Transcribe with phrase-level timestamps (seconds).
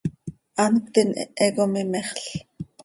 [0.61, 2.25] Hant cötiin, hehe com imexl.